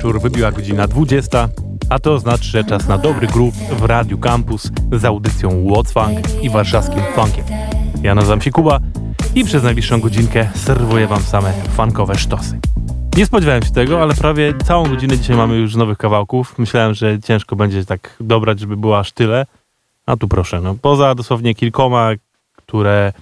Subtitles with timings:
[0.00, 1.48] wieczór, wybiła godzina 20,
[1.90, 6.42] a to znaczy, że czas na dobry groove w Radiu Campus z audycją What's Funk
[6.42, 7.44] i warszawskim funkiem.
[8.02, 8.80] Ja nazywam się Kuba
[9.34, 12.60] i przez najbliższą godzinkę serwuję wam same funkowe sztosy.
[13.16, 16.58] Nie spodziewałem się tego, ale prawie całą godzinę dzisiaj mamy już nowych kawałków.
[16.58, 19.46] Myślałem, że ciężko będzie tak dobrać, żeby było aż tyle.
[20.06, 22.10] A tu proszę, no poza dosłownie kilkoma,
[22.56, 23.12] które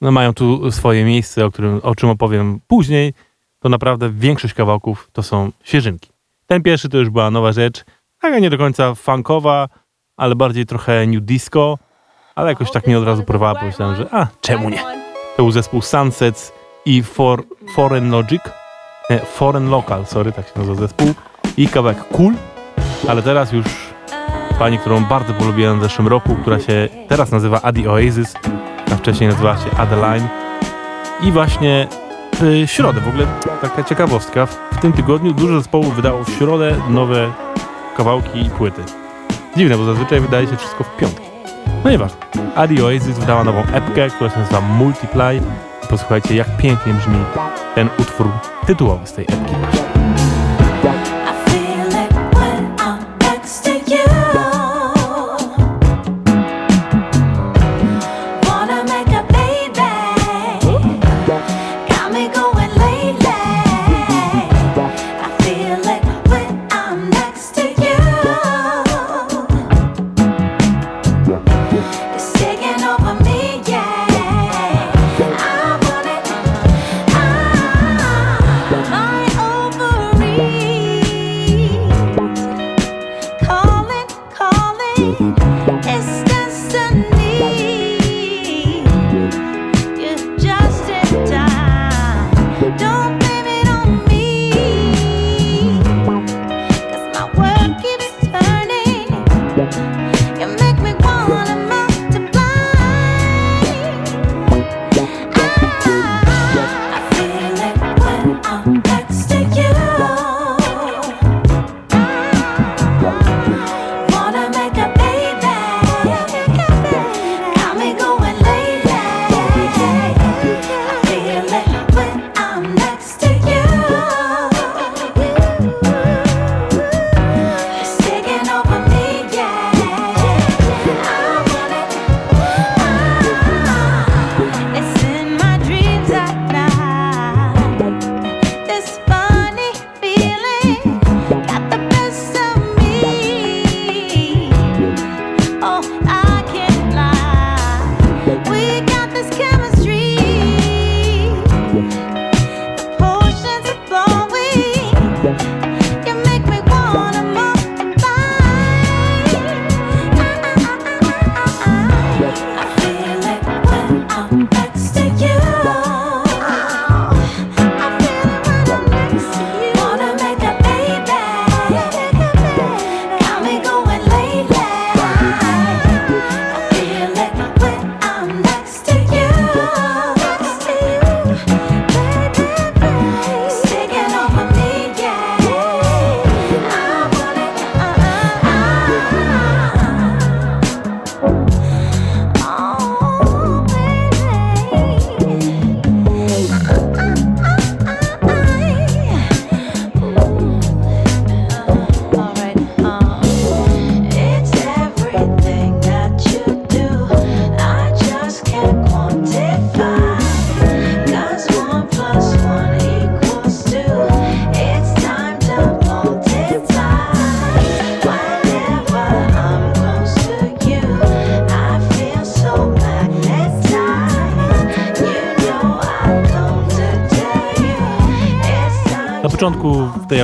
[0.00, 3.14] no, mają tu swoje miejsce, o, którym, o czym opowiem później,
[3.60, 6.15] to naprawdę większość kawałków to są świeżynki.
[6.46, 7.84] Ten pierwszy to już była nowa rzecz,
[8.20, 9.68] taka nie do końca funkowa,
[10.16, 11.78] ale bardziej trochę new disco,
[12.34, 14.78] ale jakoś tak mnie od razu porwała, pomyślałem, że a, czemu nie?
[15.36, 16.52] To był zespół Sunsets
[16.84, 17.42] i For,
[17.74, 18.42] Foreign Logic,
[19.10, 21.14] nie, Foreign Local, sorry, tak się nazywa zespół.
[21.56, 22.34] I kawałek Cool,
[23.08, 23.66] ale teraz już
[24.58, 28.34] pani, którą bardzo polubiłem w zeszłym roku, która się teraz nazywa Adi Oasis,
[28.92, 30.28] a wcześniej nazywała się Adeline.
[31.22, 31.88] I właśnie
[32.40, 33.00] w środę.
[33.00, 33.26] W ogóle
[33.60, 34.46] taka ciekawostka.
[34.46, 37.32] W tym tygodniu dużo zespołów wydało w środę nowe
[37.96, 38.82] kawałki i płyty.
[39.56, 41.26] Dziwne, bo zazwyczaj wydaje się wszystko w piątki.
[41.84, 42.18] No nieważne.
[42.56, 45.40] Adi Oasis wydała nową epkę, która się nazywa Multiply.
[45.90, 47.18] Posłuchajcie, jak pięknie brzmi
[47.74, 48.28] ten utwór
[48.66, 49.75] tytułowy z tej epki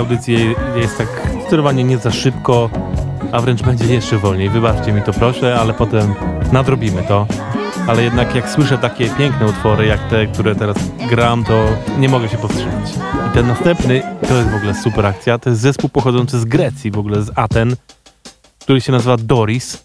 [0.02, 1.08] audycji jest tak
[1.46, 2.70] sterowanie nie za szybko,
[3.32, 4.50] a wręcz będzie jeszcze wolniej.
[4.50, 6.14] Wybaczcie mi to proszę, ale potem
[6.52, 7.26] nadrobimy to.
[7.86, 10.76] Ale jednak jak słyszę takie piękne utwory, jak te, które teraz
[11.10, 11.66] gram, to
[11.98, 12.90] nie mogę się powstrzymać.
[13.30, 16.90] I ten następny, to jest w ogóle super akcja, to jest zespół pochodzący z Grecji,
[16.90, 17.76] w ogóle z Aten,
[18.60, 19.84] który się nazywa Doris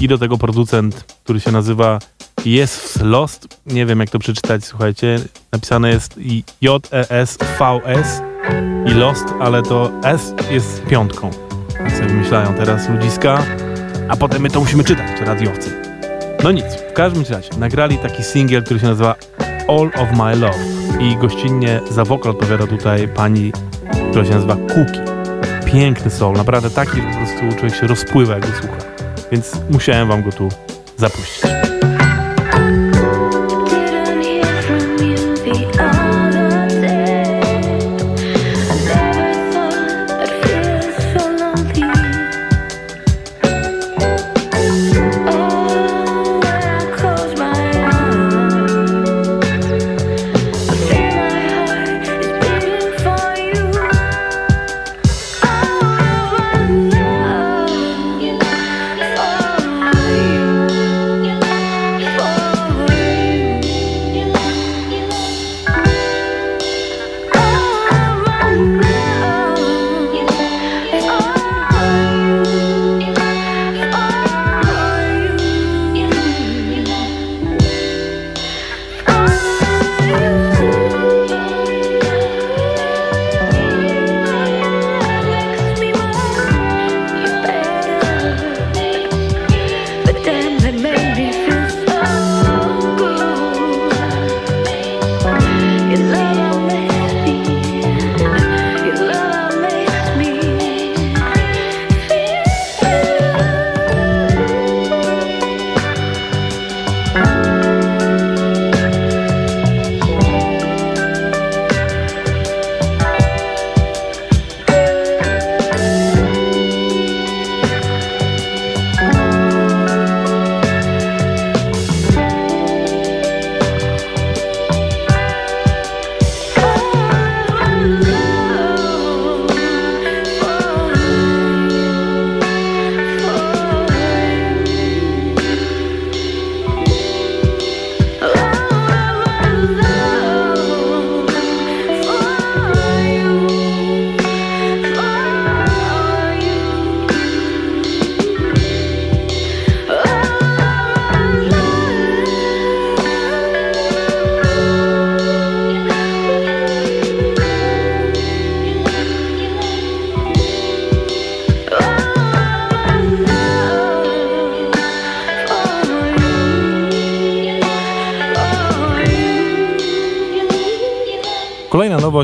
[0.00, 1.98] i do tego producent, który się nazywa
[2.46, 3.60] Yes Lost.
[3.66, 5.18] Nie wiem jak to przeczytać, słuchajcie.
[5.52, 6.20] Napisane jest
[6.60, 8.22] J-E-S-V-S
[8.86, 11.30] i Lost, ale to S jest piątką.
[11.96, 13.42] Sobie wymyślają teraz ludziska,
[14.08, 15.70] a potem my to musimy czytać, radiowcy.
[16.44, 19.14] No nic, w każdym razie nagrali taki singiel, który się nazywa
[19.68, 20.58] All of My Love
[21.00, 23.52] i gościnnie za wokal odpowiada tutaj pani,
[24.10, 25.04] która się nazywa Cookie.
[25.64, 28.76] Piękny soul, naprawdę taki po prostu człowiek się rozpływa jak go słucha.
[29.32, 30.48] Więc musiałem wam go tu
[30.96, 31.39] zapuścić.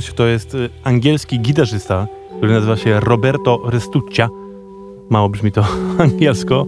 [0.04, 4.28] To jest y, angielski gitarzysta, który nazywa się Roberto Restuccia.
[5.10, 5.66] Mało brzmi to
[5.98, 6.66] angielsko.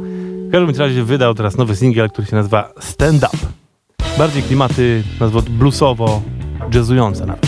[0.48, 3.36] W każdym razie wydał teraz nowy singiel, który się nazywa Stand Up.
[4.18, 6.22] Bardziej klimaty, nazwą bluesowo,
[6.74, 7.47] jazzujące nawet.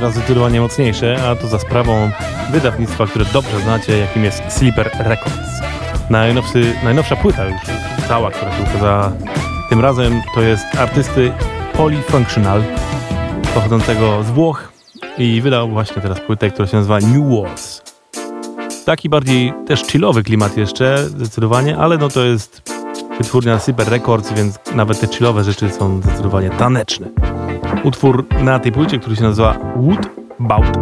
[0.00, 2.10] Teraz zdecydowanie mocniejsze, a to za sprawą
[2.52, 5.60] wydawnictwa, które dobrze znacie, jakim jest Sleeper Records.
[6.10, 7.60] Najnowszy, najnowsza płyta już
[8.08, 9.12] cała, która się ukazała
[9.70, 11.32] tym razem, to jest artysty
[11.72, 12.62] Polyfunctional,
[13.54, 14.72] pochodzącego z Włoch
[15.18, 17.82] i wydał właśnie teraz płytę, która się nazywa New Wars.
[18.84, 22.72] Taki bardziej też chillowy klimat jeszcze, zdecydowanie, ale no to jest
[23.18, 27.06] wytwórnia Super Records, więc nawet te chillowe rzeczy są zdecydowanie taneczne.
[27.84, 30.08] Utwór na tej płycie, który się nazywa Wood
[30.38, 30.78] Bout.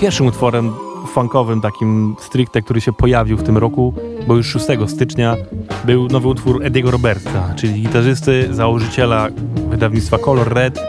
[0.00, 0.72] Pierwszym utworem
[1.06, 3.94] funkowym, takim stricte, który się pojawił w tym roku,
[4.26, 5.36] bo już 6 stycznia
[5.84, 9.28] był nowy utwór Ediego Roberta, czyli gitarzysty, założyciela
[9.70, 10.80] wydawnictwa Color Red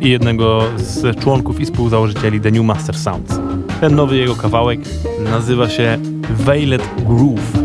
[0.00, 3.40] i jednego z członków i współzałożycieli The New Master Sounds.
[3.80, 4.80] Ten nowy jego kawałek
[5.30, 5.98] nazywa się
[6.30, 7.59] Veiled Groove.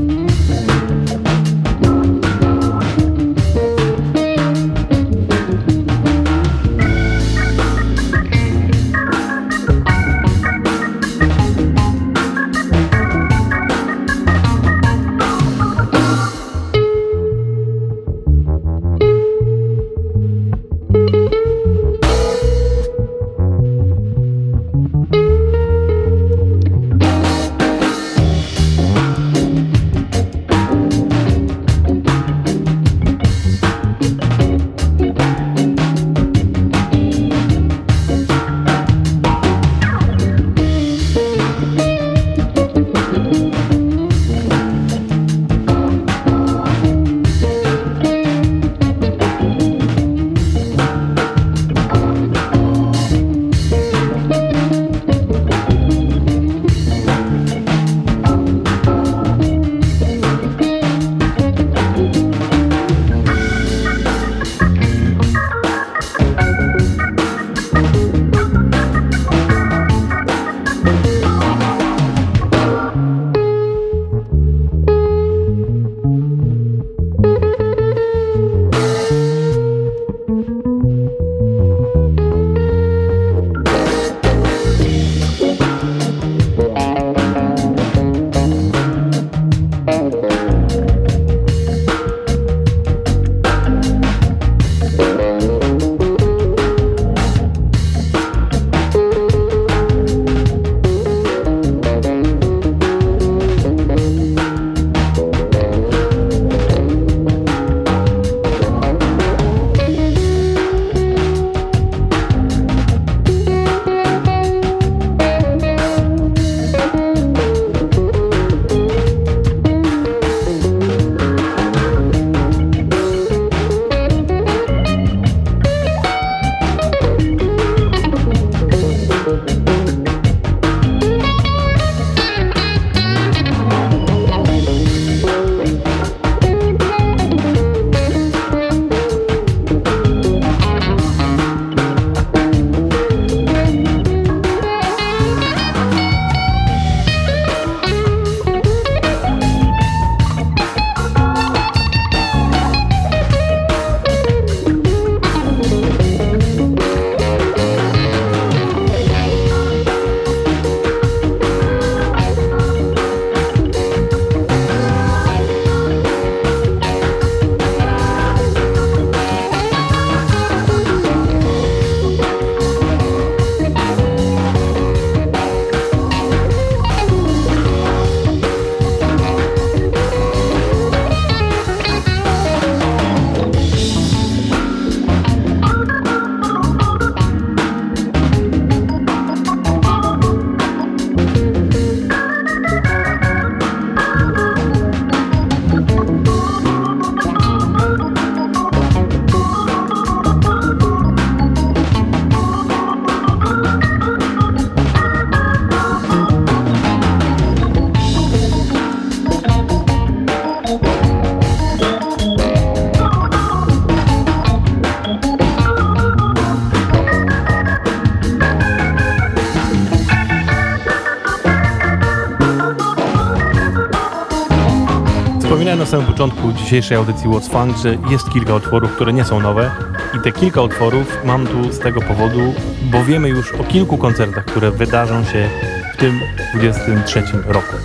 [225.85, 229.71] Na samym początku dzisiejszej audycji What's Funk, że jest kilka utworów, które nie są nowe
[230.13, 232.53] i te kilka utworów mam tu z tego powodu,
[232.91, 235.49] bo wiemy już o kilku koncertach, które wydarzą się
[235.93, 236.19] w tym
[236.55, 237.75] 23 roku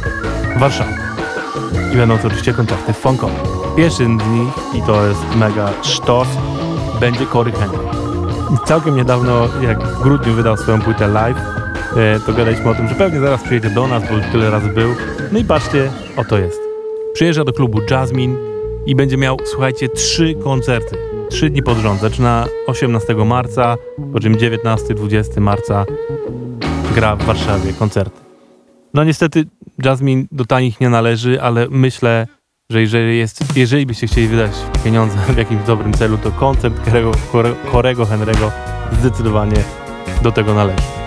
[0.56, 0.94] w Warszawie.
[1.94, 3.34] I będą to oczywiście koncerty funkowe.
[3.76, 6.28] Pierwszy z nich, i to jest mega sztos,
[7.00, 7.84] będzie Cory Henry.
[8.54, 11.38] I całkiem niedawno, jak w grudniu wydał swoją płytę live,
[11.96, 14.68] e, to gadaliśmy o tym, że pewnie zaraz przyjedzie do nas, bo już tyle razy
[14.68, 14.94] był.
[15.32, 16.59] No i patrzcie, oto jest.
[17.20, 18.36] Przyjeżdża do klubu Jasmine
[18.86, 20.96] i będzie miał, słuchajcie, trzy koncerty.
[21.30, 22.00] Trzy dni pod rząd.
[22.00, 23.76] Zaczyna 18 marca,
[24.12, 25.84] po czym 19-20 marca
[26.94, 28.20] gra w Warszawie koncerty.
[28.94, 29.44] No niestety
[29.84, 32.26] Jasmine do tanich nie należy, ale myślę,
[32.70, 34.52] że jeżeli, jest, jeżeli byście chcieli wydać
[34.84, 36.74] pieniądze w jakimś dobrym celu, to koncert
[37.72, 38.50] Chorego Henry'ego
[38.92, 39.64] zdecydowanie
[40.22, 40.99] do tego należy.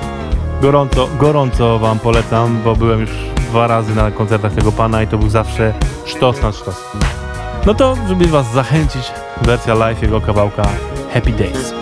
[0.63, 3.09] Gorąco, gorąco Wam polecam, bo byłem już
[3.49, 5.73] dwa razy na koncertach tego pana i to był zawsze
[6.05, 6.75] sztos na sztos.
[7.65, 10.63] No to, żeby Was zachęcić, wersja live jego kawałka
[11.13, 11.73] Happy Days.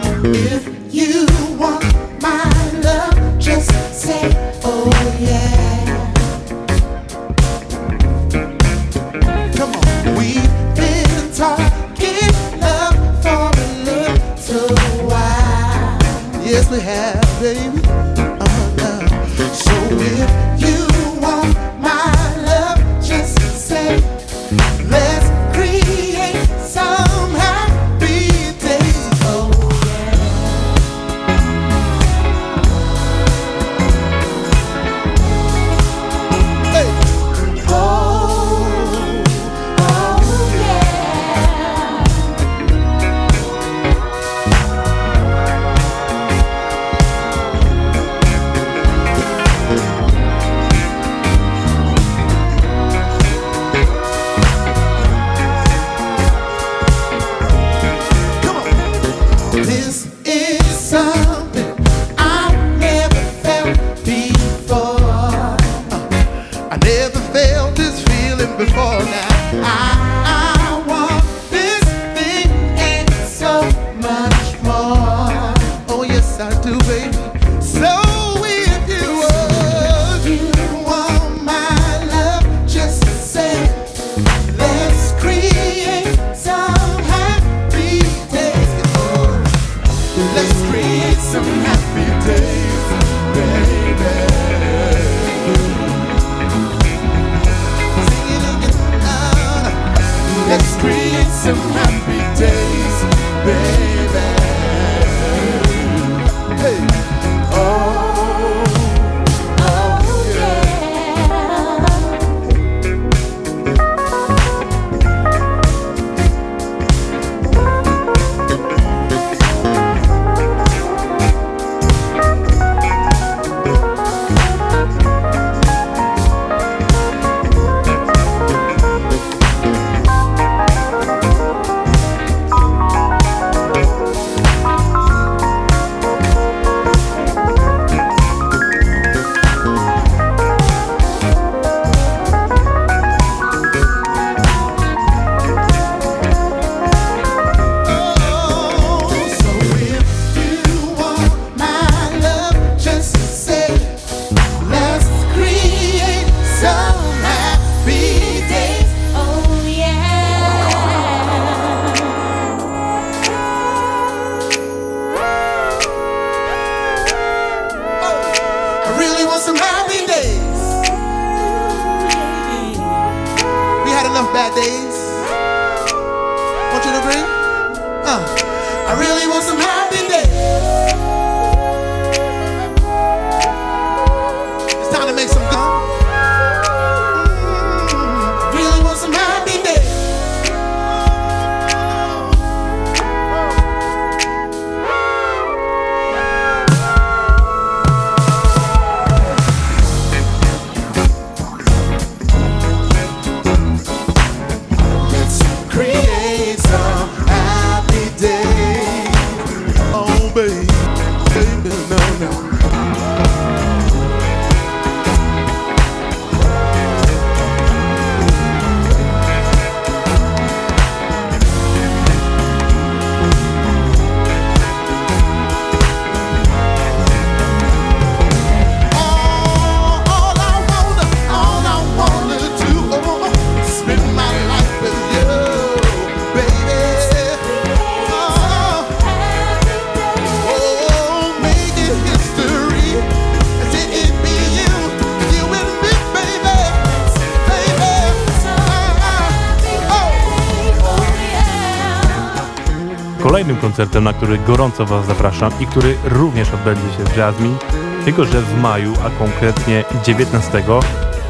[253.62, 257.58] Koncertem, na który gorąco Was zapraszam i który również odbędzie się w Jasmine,
[258.06, 260.64] tylko że w maju, a konkretnie 19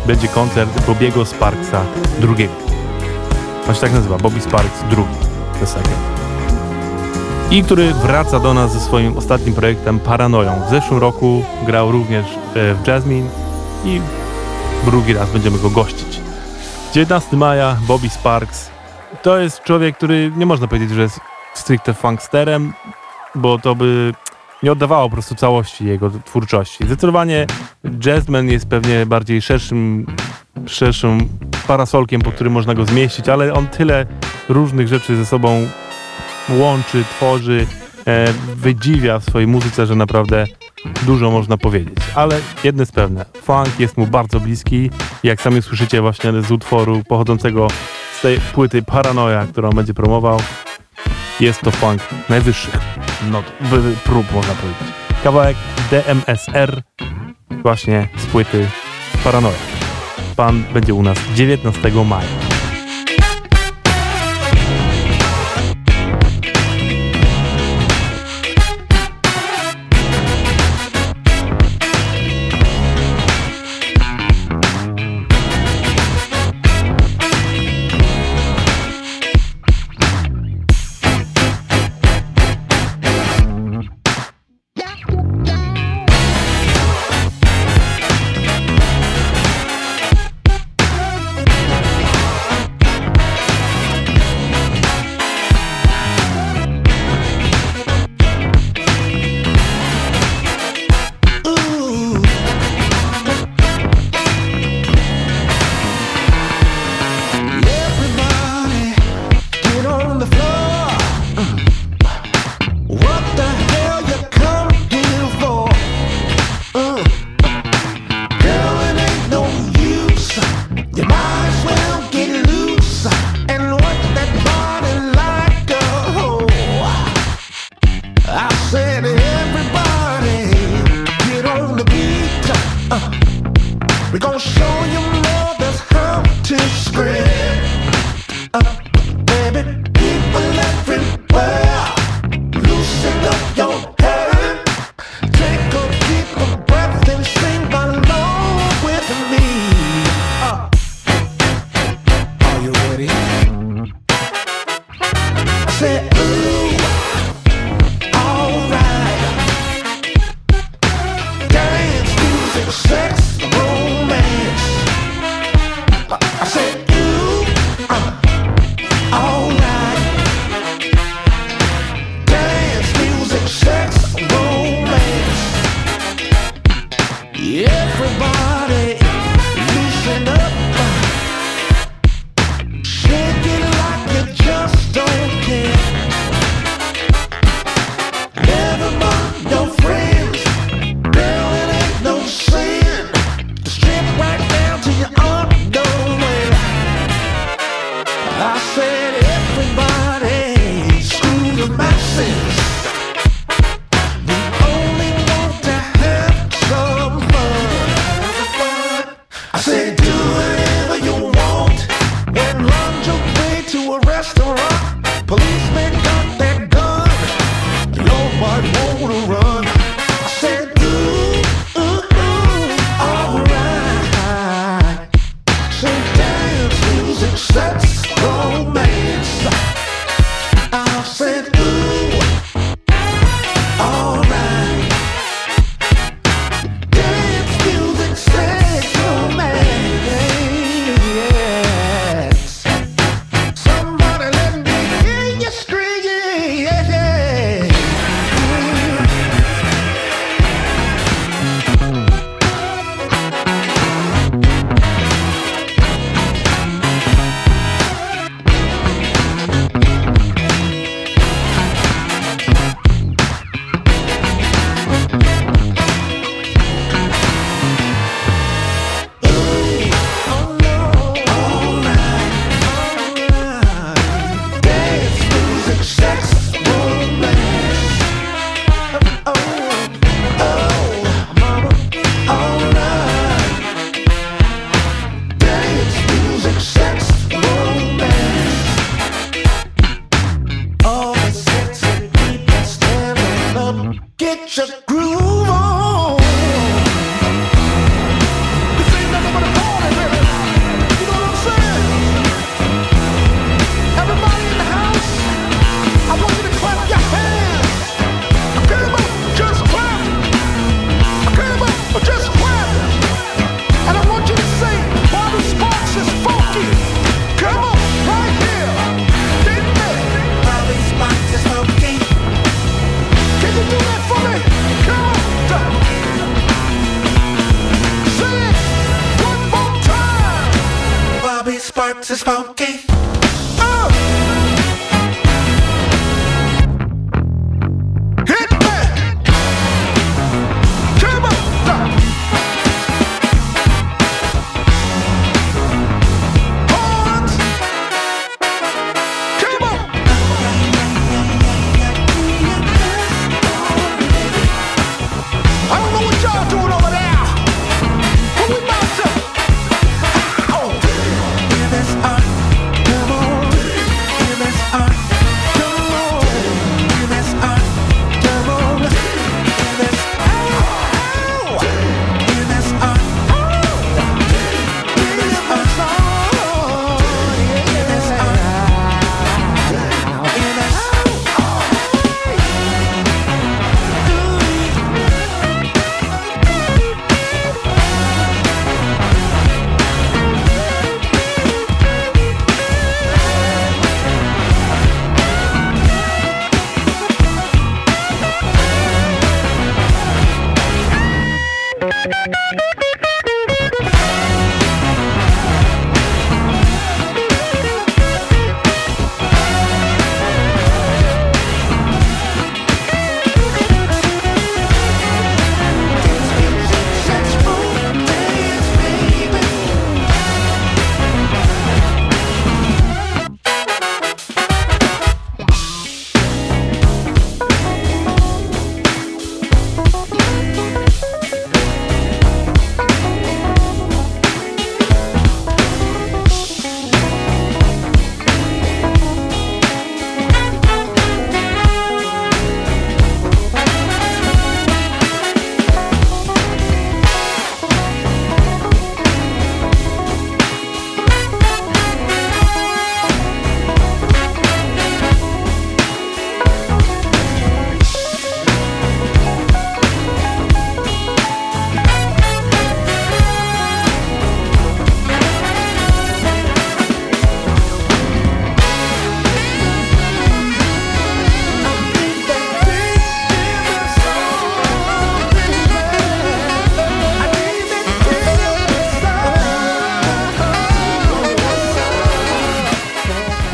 [0.08, 1.84] będzie koncert Bobiego Sparksa
[2.22, 2.50] II.
[3.70, 5.06] On się tak nazywa, Bobby Sparks II.
[7.52, 10.62] I który wraca do nas ze swoim ostatnim projektem Paranoją.
[10.68, 13.30] W zeszłym roku grał również e, w Jasmine
[13.86, 14.02] i
[14.86, 16.20] drugi raz będziemy go gościć.
[16.94, 18.70] 19 maja, Bobby Sparks.
[19.22, 21.31] To jest człowiek, który nie można powiedzieć, że jest
[21.62, 22.74] stricte funksterem,
[23.36, 24.14] bo to by
[24.64, 26.86] nie oddawało po prostu całości jego twórczości.
[26.86, 27.48] Zdecydowanie
[28.06, 30.06] jazzman jest pewnie bardziej szerszym,
[30.66, 31.30] szerszym
[31.68, 34.06] parasolkiem, pod którym można go zmieścić, ale on tyle
[34.50, 35.68] różnych rzeczy ze sobą
[36.50, 37.68] łączy, tworzy,
[38.08, 40.46] e, wydziwia w swojej muzyce, że naprawdę
[41.06, 41.98] dużo można powiedzieć.
[42.16, 44.90] Ale jedno jest pewne, funk jest mu bardzo bliski.
[45.24, 47.68] Jak sami słyszycie właśnie z utworu pochodzącego
[48.18, 50.40] z tej płyty Paranoia, którą będzie promował,
[51.42, 52.80] jest to funk najwyższych
[53.32, 53.46] not,
[54.04, 54.88] prób, można powiedzieć.
[55.24, 55.58] Kawałek
[55.92, 56.82] DMSR
[57.50, 58.68] właśnie z płyty
[59.24, 59.54] Paranoia.
[60.36, 62.41] Pan będzie u nas 19 maja.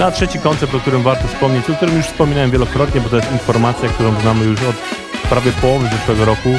[0.08, 3.32] A trzeci koncept, o którym warto wspomnieć, o którym już wspominałem wielokrotnie, bo to jest
[3.32, 4.76] informacja, którą znamy już od
[5.30, 6.50] prawie połowy zeszłego roku,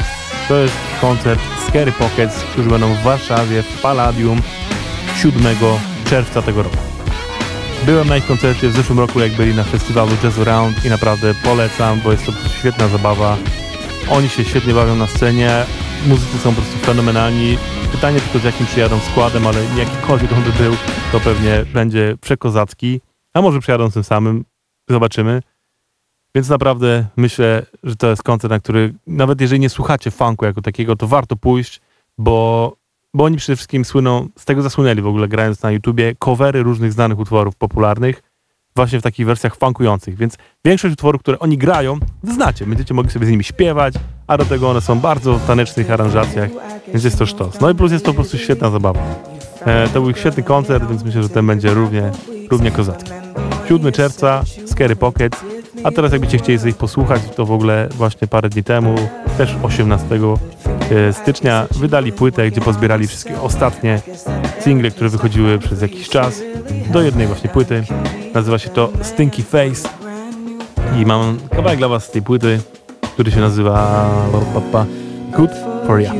[0.48, 4.42] to jest koncert Scary Pockets, którzy będą w Warszawie w Palladium
[5.22, 5.56] 7
[6.04, 6.76] czerwca tego roku.
[7.86, 11.34] Byłem na ich koncercie w zeszłym roku, jak byli na festiwalu Jazz Around i naprawdę
[11.34, 13.36] polecam, bo jest to świetna zabawa.
[14.10, 15.50] Oni się świetnie bawią na scenie,
[16.06, 17.58] muzycy są po prostu fenomenalni.
[17.92, 20.76] Pytanie tylko z jakim przyjadą składem, ale jakikolwiek on by był,
[21.12, 23.00] to pewnie będzie przekozacki
[23.34, 24.44] a może przyjadą tym samym,
[24.88, 25.42] zobaczymy.
[26.34, 30.62] Więc naprawdę myślę, że to jest koncert, na który nawet jeżeli nie słuchacie funku jako
[30.62, 31.80] takiego, to warto pójść,
[32.18, 32.76] bo,
[33.14, 36.92] bo oni przede wszystkim słyną, z tego zasłynęli w ogóle grając na YouTubie, covery różnych
[36.92, 38.22] znanych utworów popularnych,
[38.76, 43.26] właśnie w takich wersjach funkujących, więc większość utworów, które oni grają, znacie, będziecie mogli sobie
[43.26, 43.94] z nimi śpiewać,
[44.26, 46.50] a do tego one są bardzo w tanecznych aranżacjach,
[46.88, 47.60] więc jest to sztos.
[47.60, 49.37] No i plus jest to po prostu świetna zabawa.
[49.68, 52.10] E, to był świetny koncert, więc myślę, że ten będzie równie,
[52.50, 53.10] równie kozacki.
[53.68, 55.36] 7 czerwca, Scary Pocket,
[55.84, 58.94] a teraz jakbyście chcieli sobie ich posłuchać, to w ogóle właśnie parę dni temu,
[59.38, 60.06] też 18
[60.90, 64.00] e, stycznia, wydali płytę, gdzie pozbierali wszystkie ostatnie
[64.60, 66.42] single, które wychodziły przez jakiś czas
[66.92, 67.84] do jednej właśnie płyty.
[68.34, 69.88] Nazywa się to Stinky Face
[71.00, 72.60] i mam kawałek dla was z tej płyty,
[73.14, 74.06] który się nazywa
[75.32, 75.50] Good
[75.86, 76.12] For Ya.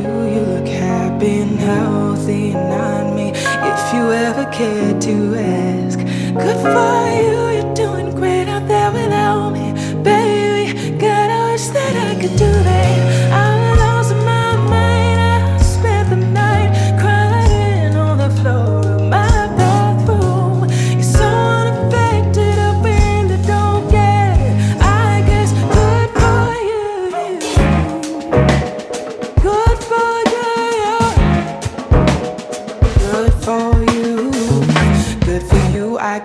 [4.61, 5.99] If you ever cared to ask,
[6.33, 7.38] good for you.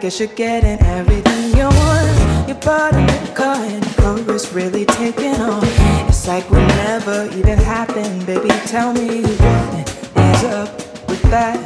[0.04, 2.46] Guess you're getting everything you want.
[2.46, 5.62] You're part of the car and chorus really taking on.
[6.06, 8.48] It's like we never even happened, baby.
[8.66, 9.88] Tell me what
[10.18, 10.68] is up
[11.08, 11.56] with that.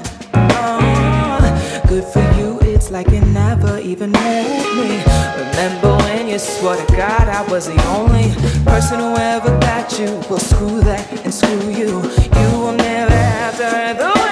[0.53, 5.03] Oh, good for you, it's like you never even met me.
[5.43, 8.31] Remember when you swore to God I was the only
[8.63, 10.23] person who ever got you?
[10.31, 11.91] Well, screw that and screw you.
[12.39, 14.28] You will never have to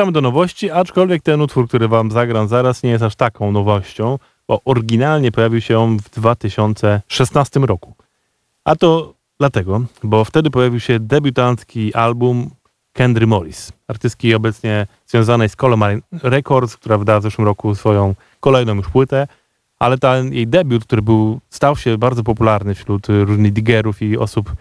[0.00, 4.18] Wracamy do nowości, aczkolwiek ten utwór, który wam zagram zaraz, nie jest aż taką nowością,
[4.48, 7.94] bo oryginalnie pojawił się on w 2016 roku.
[8.64, 12.50] A to dlatego, bo wtedy pojawił się debiutancki album
[12.92, 18.74] Kendry Morris, artystki obecnie związanej z Columbine Records, która wydała w zeszłym roku swoją kolejną
[18.74, 19.26] już płytę,
[19.78, 24.52] ale ten jej debiut, który był, stał się bardzo popularny wśród różnych digerów i osób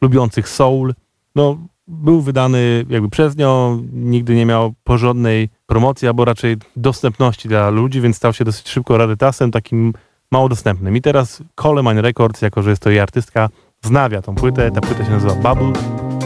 [0.00, 0.94] lubiących soul,
[1.34, 1.58] no
[1.88, 8.00] był wydany jakby przez nią, nigdy nie miał porządnej promocji, albo raczej dostępności dla ludzi,
[8.00, 9.92] więc stał się dosyć szybko rarytasem, takim
[10.32, 10.96] mało dostępnym.
[10.96, 13.48] I teraz Coleman Records, jako że jest to jej artystka,
[13.82, 14.70] znawia tą płytę.
[14.70, 15.72] Ta płyta się nazywa Bubble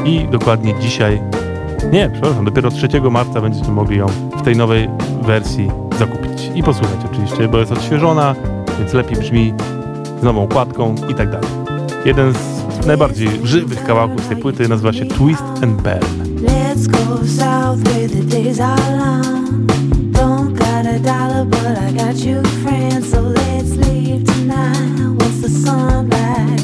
[0.04, 1.22] i dokładnie dzisiaj,
[1.92, 4.06] nie, przepraszam, dopiero 3 marca będziecie mogli ją
[4.36, 4.88] w tej nowej
[5.22, 8.34] wersji zakupić i posłuchać oczywiście, bo jest odświeżona,
[8.78, 9.54] więc lepiej brzmi
[10.20, 11.50] z nową układką i tak dalej.
[12.04, 16.22] Jeden z najbardziej żywych kawałków tej płyty nazywa się Twist and Burn.
[16.42, 19.66] Let's go south where the days are long.
[20.12, 24.92] Don't got a dollar, but I got you friends, so let's leave tonight
[25.48, 26.61] the.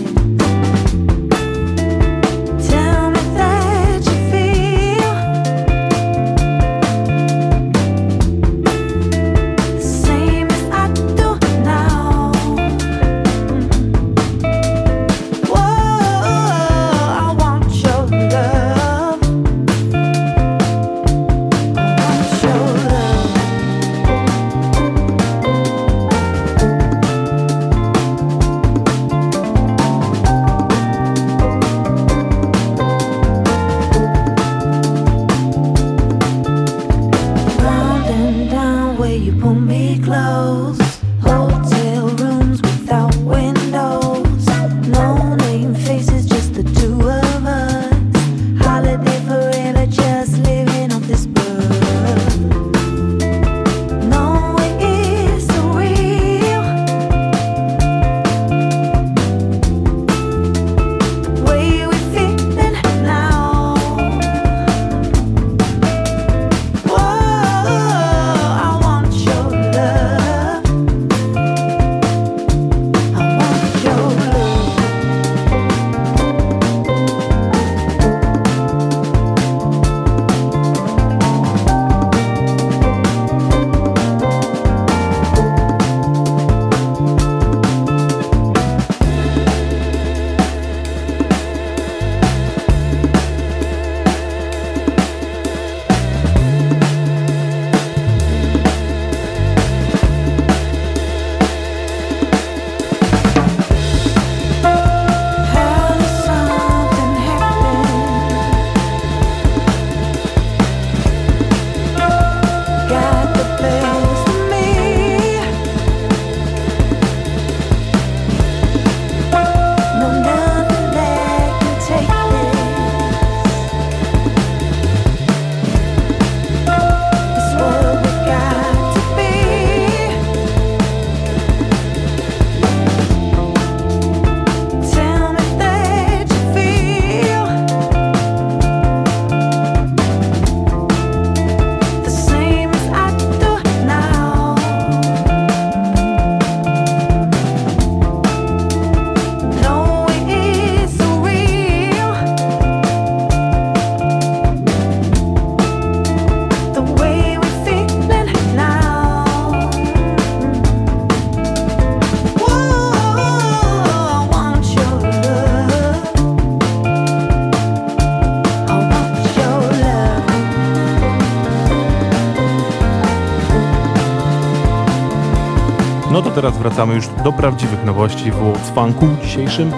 [176.43, 179.73] Teraz wracamy już do prawdziwych nowości w Funku dzisiejszym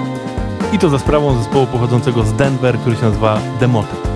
[0.72, 4.08] i to za sprawą zespołu pochodzącego z Denver, który się nazywa Demotet.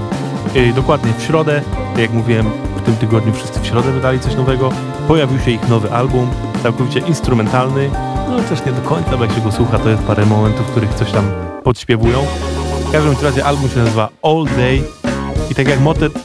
[0.54, 1.62] Yy, dokładnie w środę,
[1.98, 4.70] jak mówiłem, w tym tygodniu wszyscy w środę wydali coś nowego,
[5.08, 6.30] pojawił się ich nowy album,
[6.62, 7.90] całkowicie instrumentalny,
[8.28, 10.70] no też nie do końca, bo jak się go słucha, to jest parę momentów, w
[10.70, 11.30] których coś tam
[11.62, 12.18] podśpiewują.
[12.88, 14.82] W każdym razie album się nazywa All Day
[15.50, 16.23] i tak jak Motet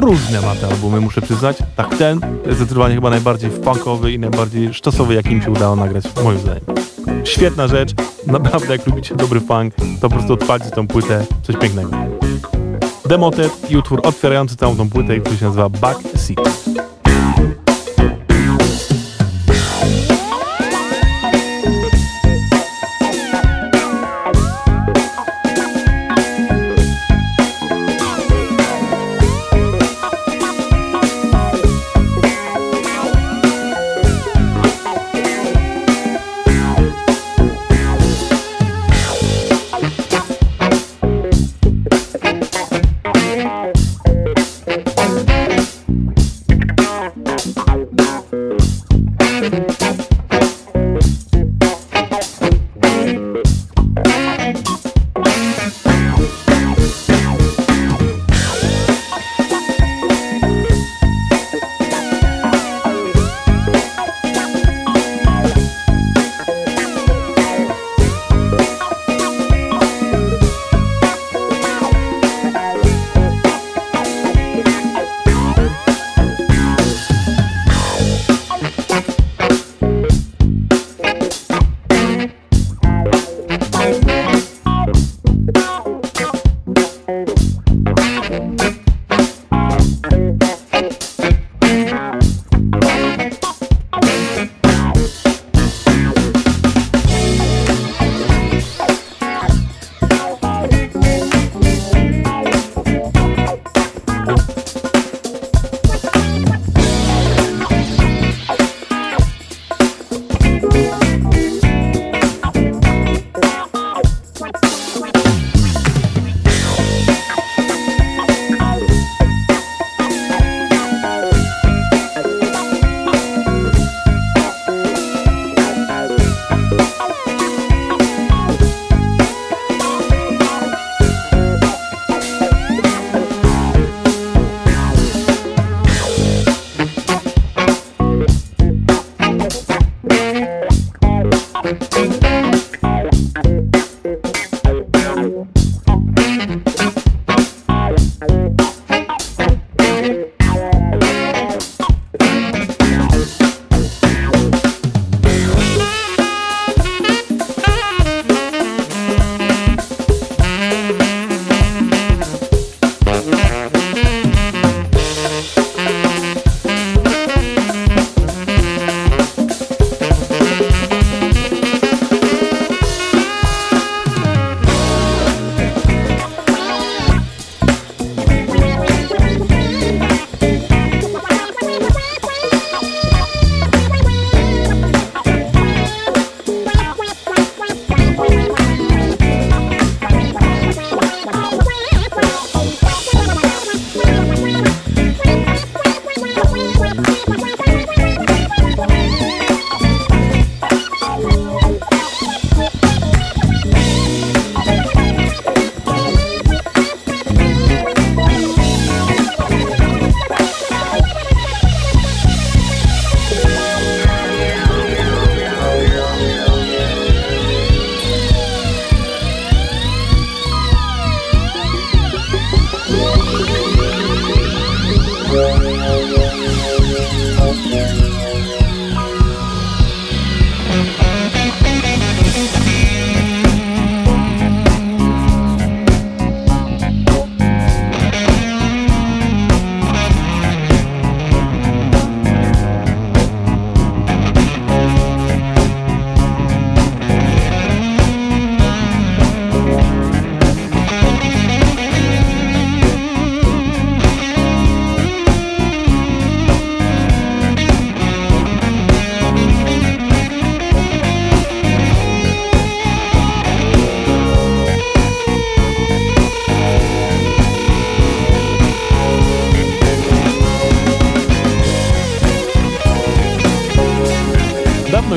[0.00, 1.56] różne ma te albumy, muszę przyznać.
[1.76, 2.20] Tak ten
[2.50, 6.64] zdecydowanie chyba najbardziej funkowy i najbardziej sztosowy, jaki im się udało nagrać, moim zdaniem.
[7.24, 7.90] Świetna rzecz,
[8.26, 11.90] naprawdę jak lubicie dobry funk, to po prostu odpalcie tą płytę, coś pięknego.
[13.08, 16.00] Demotet i utwór otwierający całą tą płytę, który się nazywa Back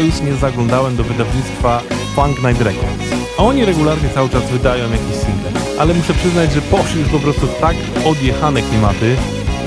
[0.01, 1.81] Już nie zaglądałem do wydawnictwa
[2.15, 3.05] Funk Night Records.
[3.37, 5.61] A oni regularnie cały czas wydają jakieś single.
[5.79, 7.75] Ale muszę przyznać, że poszli już po prostu tak
[8.05, 9.15] odjechane klimaty,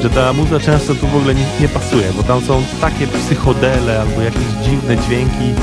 [0.03, 4.01] że ta muza często tu w ogóle nie, nie pasuje, bo tam są takie psychodele
[4.01, 5.55] albo jakieś dziwne dźwięki,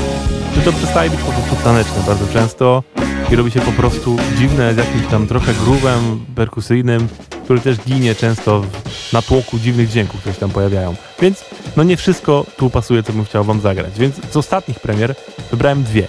[0.56, 2.82] że to przestaje być po prostu taneczne bardzo często
[3.30, 7.08] i robi się po prostu dziwne z jakimś tam trochę grówem perkusyjnym,
[7.44, 10.94] który też ginie często w natłoku dziwnych dźwięków, które się tam pojawiają.
[11.20, 11.44] Więc
[11.76, 13.98] no nie wszystko tu pasuje, co bym chciał wam zagrać.
[13.98, 15.14] Więc z ostatnich premier
[15.50, 16.06] wybrałem dwie.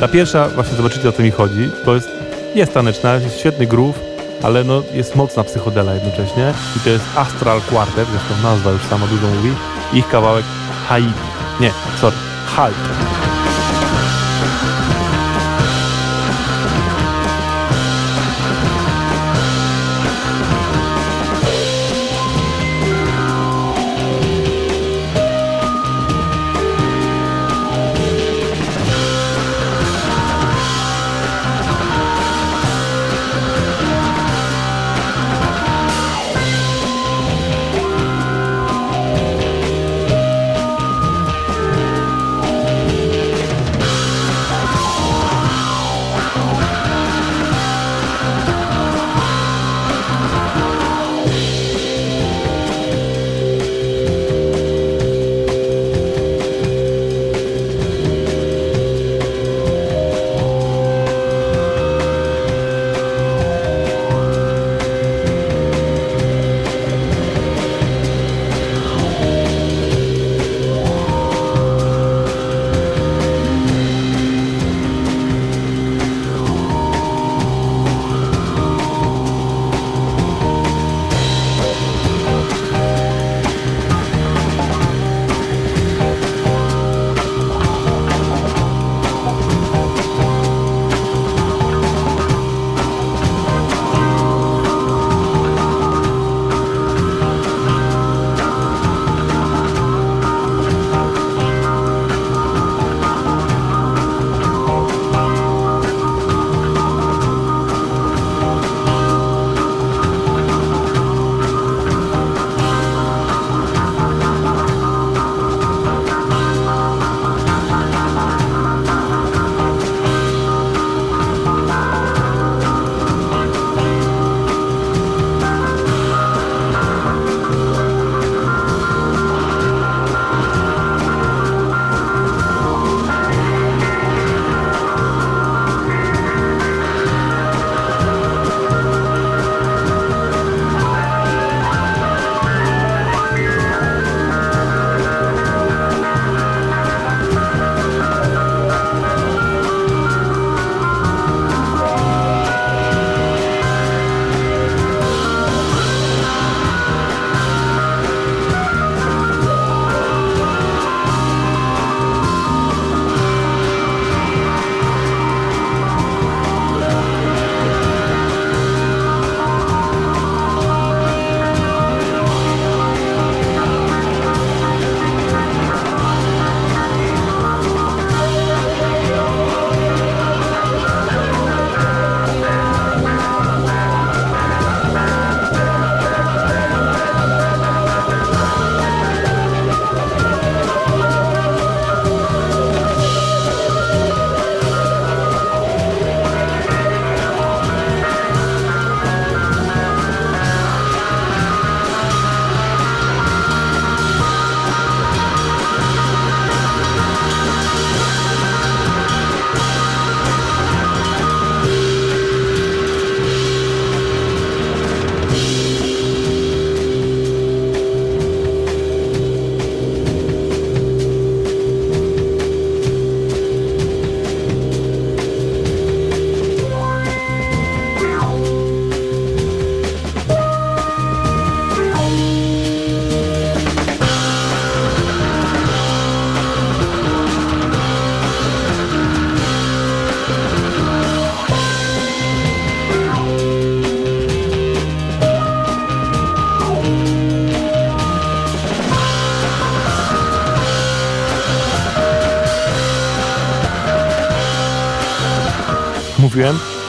[0.00, 2.08] Ta pierwsza, właśnie zobaczycie o co mi chodzi, bo jest,
[2.54, 4.00] jest taneczna, jest świetny groove,
[4.42, 9.06] ale no jest mocna psychodela jednocześnie i to jest Astral Quartet, zresztą nazwa już sama
[9.06, 9.50] dużo mówi,
[9.92, 10.44] ich kawałek
[10.88, 11.12] Hype,
[11.60, 12.16] nie, sorry,
[12.56, 13.13] Hype.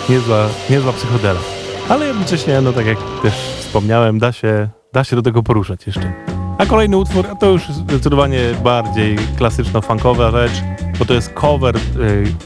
[0.10, 1.40] Niezła, niezła psychodela.
[1.90, 6.14] Ale jednocześnie, no tak jak też wspomniałem, da się, da się do tego poruszać jeszcze.
[6.58, 10.64] A kolejny utwór to już zdecydowanie bardziej klasyczno-funkowa rzecz,
[11.00, 11.80] bo to jest cover y,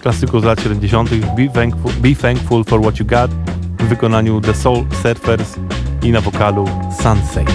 [0.01, 1.09] klasyków z lat 70.
[1.09, 3.31] Be Thankful, Be Thankful for What You Got
[3.79, 5.55] w wykonaniu The Soul Surfers
[6.03, 6.65] i na wokalu
[7.01, 7.45] Sunsei.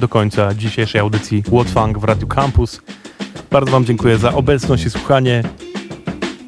[0.00, 2.82] Do końca dzisiejszej audycji Funk w Radio Campus.
[3.50, 5.42] Bardzo Wam dziękuję za obecność i słuchanie.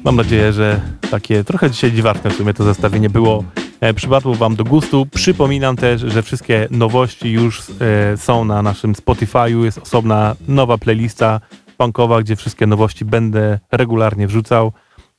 [0.03, 0.81] Mam nadzieję, że
[1.11, 3.43] takie trochę dzisiaj dziwaczne w sumie to zestawienie było.
[3.79, 5.05] E, przypadło Wam do gustu.
[5.05, 9.63] Przypominam też, że wszystkie nowości już e, są na naszym Spotify'u.
[9.63, 11.39] Jest osobna nowa playlista
[11.77, 14.71] funkowa, gdzie wszystkie nowości będę regularnie wrzucał.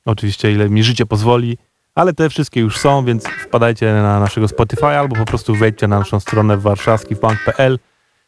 [0.05, 1.57] Oczywiście ile mi życie pozwoli
[1.97, 5.99] ale te wszystkie już są, więc wpadajcie na naszego Spotify albo po prostu wejdźcie na
[5.99, 7.79] naszą stronę warszawskifunk.pl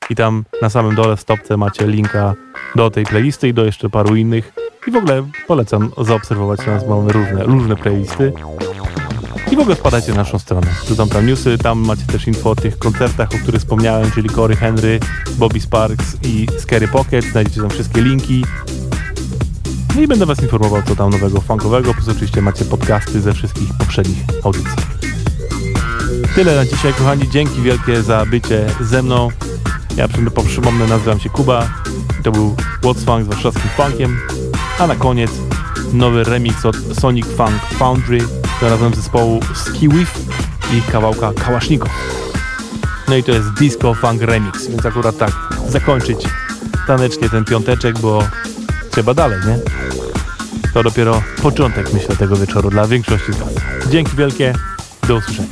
[0.10, 2.36] i tam na samym dole w stopce macie linka
[2.76, 4.54] do tej playlisty i do jeszcze paru innych.
[4.88, 8.34] I w ogóle polecam zaobserwować nas, mamy różne, różne playlisty.
[9.52, 10.68] I w ogóle wpadajcie na naszą stronę.
[10.86, 14.56] Wrzucam tam newsy, tam macie też info o tych koncertach, o których wspomniałem, czyli Cory
[14.56, 15.00] Henry,
[15.38, 17.26] Bobby Sparks i Scary Pocket.
[17.26, 18.46] Znajdziecie tam wszystkie linki.
[19.96, 23.70] No i będę Was informował, co tam nowego funkowego, plus oczywiście macie podcasty ze wszystkich
[23.80, 24.78] poprzednich audycji.
[26.36, 27.30] Tyle na dzisiaj, kochani.
[27.30, 29.30] Dzięki wielkie za bycie ze mną.
[30.00, 30.08] Ja
[30.46, 31.70] przypomnę, nazywam się Kuba.
[32.24, 34.20] To był What's Funk z warszawskim funkiem.
[34.80, 35.32] A na koniec
[35.94, 38.20] nowy remix od Sonic Funk Foundry,
[38.62, 40.20] razem zespołu Ski Whiff
[40.74, 41.90] i kawałka Kałasznikow.
[43.08, 45.32] No i to jest Disco Funk Remix, więc akurat tak
[45.70, 46.26] zakończyć
[46.88, 48.24] tanecznie ten piąteczek, bo
[48.92, 49.60] trzeba dalej, nie?
[50.74, 53.54] To dopiero początek, myślę, tego wieczoru dla większości z Was.
[53.90, 54.54] Dzięki wielkie
[55.08, 55.50] Do usłyszenia.